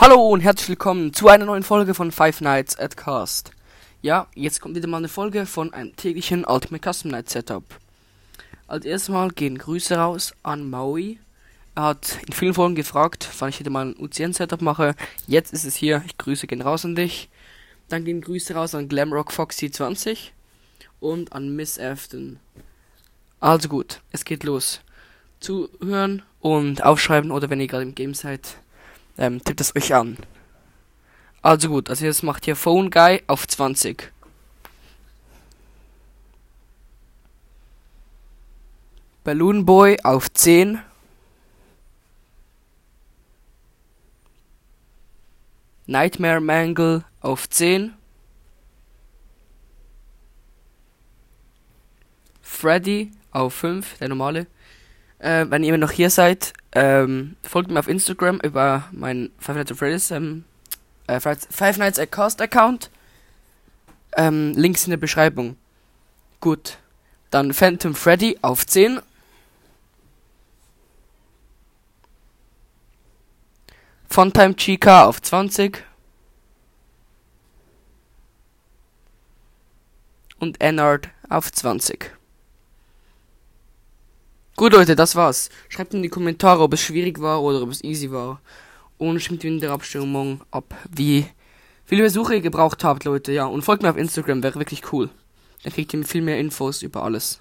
Hallo 0.00 0.28
und 0.28 0.42
herzlich 0.42 0.68
willkommen 0.68 1.12
zu 1.12 1.26
einer 1.26 1.44
neuen 1.44 1.64
Folge 1.64 1.92
von 1.92 2.12
Five 2.12 2.40
Nights 2.40 2.78
at 2.78 2.96
Cast. 2.96 3.50
Ja, 4.00 4.28
jetzt 4.36 4.60
kommt 4.60 4.76
wieder 4.76 4.86
mal 4.86 4.98
eine 4.98 5.08
Folge 5.08 5.44
von 5.44 5.74
einem 5.74 5.96
täglichen 5.96 6.44
Ultimate 6.44 6.88
Custom 6.88 7.10
Night 7.10 7.28
Setup. 7.28 7.64
Als 8.68 8.84
erstes 8.84 9.08
Mal 9.08 9.30
gehen 9.30 9.58
Grüße 9.58 9.96
raus 9.96 10.34
an 10.44 10.70
Maui. 10.70 11.18
Er 11.74 11.82
hat 11.82 12.16
in 12.24 12.32
vielen 12.32 12.54
Folgen 12.54 12.76
gefragt, 12.76 13.28
wann 13.40 13.48
ich 13.48 13.58
wieder 13.58 13.72
mal 13.72 13.86
ein 13.86 13.96
UCN 13.98 14.34
Setup 14.34 14.62
mache. 14.62 14.94
Jetzt 15.26 15.52
ist 15.52 15.64
es 15.64 15.74
hier. 15.74 16.04
Ich 16.06 16.16
grüße 16.16 16.46
gehen 16.46 16.62
raus 16.62 16.84
an 16.84 16.94
dich. 16.94 17.28
Dann 17.88 18.04
gehen 18.04 18.20
Grüße 18.20 18.54
raus 18.54 18.76
an 18.76 18.88
Glamrock 18.88 19.32
Foxy 19.32 19.68
20 19.68 20.32
und 21.00 21.32
an 21.32 21.56
Miss 21.56 21.76
Afton. 21.76 22.38
Also 23.40 23.68
gut, 23.68 24.00
es 24.12 24.24
geht 24.24 24.44
los. 24.44 24.80
Zuhören 25.40 26.22
und 26.38 26.84
aufschreiben 26.84 27.32
oder 27.32 27.50
wenn 27.50 27.60
ihr 27.60 27.66
gerade 27.66 27.82
im 27.82 27.96
Game 27.96 28.14
seid, 28.14 28.58
ähm, 29.18 29.42
tippt 29.42 29.60
es 29.60 29.74
euch 29.76 29.94
an. 29.94 30.16
Also 31.42 31.68
gut, 31.68 31.90
also 31.90 32.04
jetzt 32.04 32.22
macht 32.22 32.44
hier 32.44 32.56
Phone 32.56 32.90
Guy 32.90 33.22
auf 33.26 33.46
20. 33.46 34.12
Balloon 39.24 39.66
Boy 39.66 39.98
auf 40.04 40.32
10. 40.32 40.80
Nightmare 45.86 46.40
Mangle 46.40 47.04
auf 47.20 47.48
10. 47.48 47.94
Freddy 52.40 53.12
auf 53.30 53.54
5, 53.54 53.98
der 53.98 54.08
normale. 54.08 54.46
Äh, 55.18 55.46
wenn 55.48 55.62
ihr 55.62 55.70
immer 55.70 55.78
noch 55.78 55.90
hier 55.90 56.10
seid, 56.10 56.52
ähm, 56.78 57.34
folgt 57.42 57.72
mir 57.72 57.80
auf 57.80 57.88
Instagram 57.88 58.38
über 58.38 58.84
meinen 58.92 59.32
Five 59.40 59.56
Nights 59.56 59.72
at 59.72 59.78
Freddy's 59.78 60.10
ähm, 60.12 60.44
äh, 61.08 61.18
Five 61.18 61.78
Nights 61.78 61.98
at 61.98 62.12
Cost 62.12 62.40
Account. 62.40 62.88
Ähm, 64.16 64.52
Links 64.54 64.84
in 64.84 64.90
der 64.90 64.96
Beschreibung. 64.96 65.56
Gut. 66.40 66.78
Dann 67.30 67.52
Phantom 67.52 67.96
Freddy 67.96 68.38
auf 68.42 68.64
10. 68.64 69.00
Funtime 74.08 74.54
Chica 74.54 75.04
auf 75.04 75.20
20. 75.20 75.84
Und 80.38 80.60
Ennard 80.60 81.08
auf 81.28 81.50
20. 81.50 82.17
Gut, 84.58 84.72
Leute, 84.72 84.96
das 84.96 85.14
war's. 85.14 85.50
Schreibt 85.68 85.94
in 85.94 86.02
die 86.02 86.08
Kommentare, 86.08 86.64
ob 86.64 86.72
es 86.72 86.80
schwierig 86.80 87.20
war 87.20 87.40
oder 87.44 87.62
ob 87.62 87.70
es 87.70 87.84
easy 87.84 88.10
war. 88.10 88.40
Und 88.96 89.20
stimmt 89.20 89.44
in 89.44 89.60
der 89.60 89.70
Abstimmung 89.70 90.40
ab, 90.50 90.74
wie 90.90 91.26
viele 91.84 92.02
Besuche 92.02 92.34
ihr 92.34 92.40
gebraucht 92.40 92.82
habt, 92.82 93.04
Leute. 93.04 93.30
Ja, 93.30 93.46
und 93.46 93.62
folgt 93.62 93.84
mir 93.84 93.90
auf 93.90 93.96
Instagram, 93.96 94.42
wäre 94.42 94.58
wirklich 94.58 94.92
cool. 94.92 95.10
Dann 95.62 95.72
kriegt 95.72 95.94
ihr 95.94 96.04
viel 96.04 96.22
mehr 96.22 96.40
Infos 96.40 96.82
über 96.82 97.04
alles. 97.04 97.40